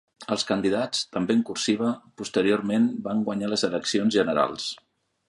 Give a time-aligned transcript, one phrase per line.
[0.35, 1.91] Els candidats, també en cursiva,
[2.21, 4.67] posteriorment van guanyar les eleccions generals.